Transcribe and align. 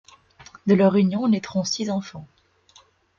De 0.65 0.73
leur 0.73 0.95
union 0.95 1.27
naitront 1.27 1.63
six 1.63 1.91
enfants. 1.91 2.25